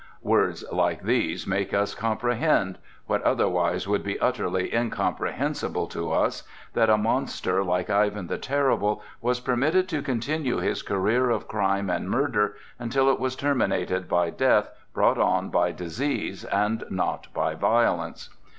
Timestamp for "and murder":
11.91-12.55